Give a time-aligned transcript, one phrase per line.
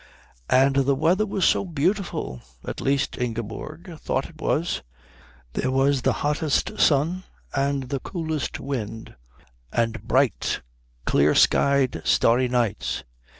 [0.49, 4.81] And the weather was so beautiful at least, Ingeborg thought it was.
[5.53, 9.13] There was the hottest sun, and the coolest wind,
[9.71, 10.61] and bright,
[11.05, 13.03] clear skied starry nights.